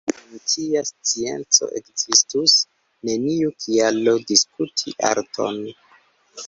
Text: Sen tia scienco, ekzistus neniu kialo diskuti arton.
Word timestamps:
Sen 0.11 0.31
tia 0.51 0.79
scienco, 0.89 1.69
ekzistus 1.81 2.57
neniu 3.11 3.55
kialo 3.67 4.19
diskuti 4.35 4.97
arton. 5.15 5.63